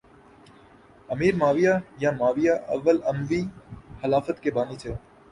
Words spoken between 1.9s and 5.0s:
یا معاویہ اول اموی خلافت کے بانی تھے